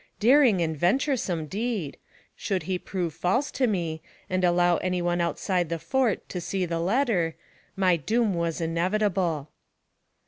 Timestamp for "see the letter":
6.41-7.35